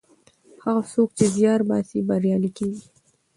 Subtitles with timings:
[0.63, 2.85] هغه څوک چې زیار باسي بریالی کیږي.